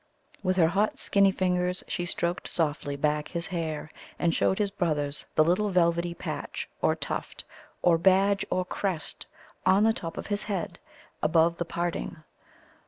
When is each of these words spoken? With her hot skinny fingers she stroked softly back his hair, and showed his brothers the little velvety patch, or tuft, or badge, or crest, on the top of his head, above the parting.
With 0.41 0.57
her 0.57 0.69
hot 0.69 0.97
skinny 0.97 1.29
fingers 1.31 1.83
she 1.87 2.05
stroked 2.05 2.47
softly 2.47 2.95
back 2.95 3.27
his 3.27 3.45
hair, 3.45 3.91
and 4.17 4.33
showed 4.33 4.57
his 4.57 4.71
brothers 4.71 5.27
the 5.35 5.43
little 5.43 5.69
velvety 5.69 6.15
patch, 6.15 6.67
or 6.81 6.95
tuft, 6.95 7.43
or 7.83 7.99
badge, 7.99 8.43
or 8.49 8.65
crest, 8.65 9.27
on 9.63 9.83
the 9.83 9.93
top 9.93 10.17
of 10.17 10.25
his 10.25 10.45
head, 10.45 10.79
above 11.21 11.57
the 11.57 11.65
parting. 11.65 12.23